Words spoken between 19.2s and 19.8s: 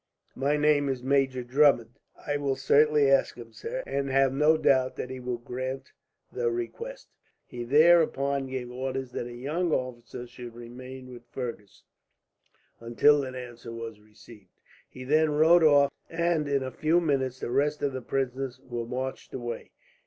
away.